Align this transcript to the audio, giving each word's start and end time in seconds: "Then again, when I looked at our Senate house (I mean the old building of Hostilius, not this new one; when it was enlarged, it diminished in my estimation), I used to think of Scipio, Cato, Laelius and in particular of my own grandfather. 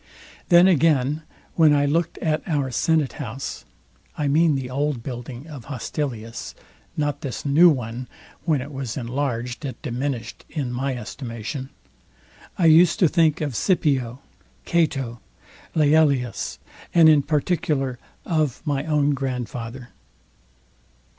"Then 0.49 0.65
again, 0.67 1.21
when 1.53 1.75
I 1.75 1.85
looked 1.85 2.17
at 2.17 2.41
our 2.47 2.71
Senate 2.71 3.13
house 3.21 3.65
(I 4.17 4.27
mean 4.27 4.55
the 4.55 4.67
old 4.67 5.03
building 5.03 5.45
of 5.47 5.65
Hostilius, 5.65 6.55
not 6.97 7.21
this 7.21 7.45
new 7.45 7.69
one; 7.69 8.07
when 8.43 8.61
it 8.61 8.71
was 8.71 8.97
enlarged, 8.97 9.63
it 9.63 9.79
diminished 9.83 10.43
in 10.49 10.71
my 10.71 10.95
estimation), 10.95 11.69
I 12.57 12.65
used 12.65 12.97
to 12.97 13.07
think 13.07 13.41
of 13.41 13.55
Scipio, 13.55 14.21
Cato, 14.65 15.19
Laelius 15.75 16.57
and 16.95 17.07
in 17.07 17.21
particular 17.21 17.99
of 18.25 18.63
my 18.65 18.85
own 18.85 19.11
grandfather. 19.13 19.89